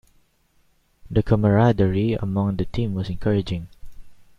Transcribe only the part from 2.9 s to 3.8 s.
was encouraging.